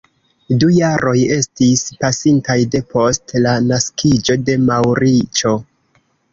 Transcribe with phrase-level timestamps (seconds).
[0.61, 5.57] Du jaroj estis pasintaj depost la naskiĝo de Maŭrico.